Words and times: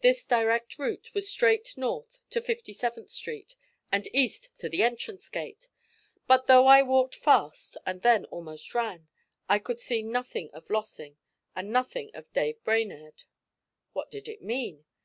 The 0.00 0.12
direct 0.26 0.76
route 0.76 1.14
was 1.14 1.28
straight 1.30 1.78
north 1.78 2.18
to 2.30 2.40
Fifty 2.42 2.72
seventh 2.72 3.10
Street, 3.10 3.54
and 3.92 4.08
east 4.12 4.48
to 4.58 4.68
the 4.68 4.82
entrance 4.82 5.28
gate; 5.28 5.68
but 6.26 6.48
though 6.48 6.66
I 6.66 6.82
walked 6.82 7.14
fast, 7.14 7.76
and 7.86 8.02
then 8.02 8.24
almost 8.24 8.74
ran, 8.74 9.06
I 9.48 9.60
could 9.60 9.78
see 9.78 10.02
nothing 10.02 10.50
of 10.52 10.68
Lossing 10.68 11.16
and 11.54 11.70
nothing 11.72 12.10
of 12.12 12.32
Dave 12.32 12.64
Brainerd. 12.64 13.22
What 13.92 14.10
did 14.10 14.26
it 14.26 14.42
mean? 14.42 14.84